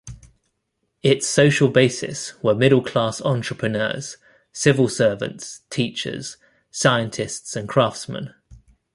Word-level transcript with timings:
Its 1.03 1.27
social 1.27 1.67
basis 1.67 2.33
were 2.41 2.55
middle 2.55 2.81
class 2.83 3.21
entrepreneurs, 3.21 4.17
civil 4.51 4.89
servants, 4.89 5.59
teachers, 5.69 6.37
scientists 6.71 7.55
and 7.55 7.69
craftsmen. 7.69 8.33